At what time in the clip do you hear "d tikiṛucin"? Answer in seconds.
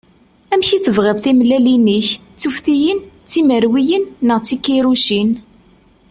4.39-5.31